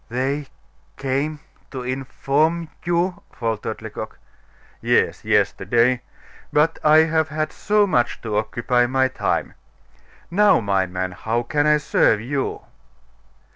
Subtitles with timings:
[0.09, 0.47] "They
[0.97, 4.17] came to inform you" faltered Lecoq.
[4.81, 6.01] "Yes, yesterday;
[6.51, 9.53] but I have had so much to occupy my time.
[10.31, 12.63] Now, my man, how can I serve you?"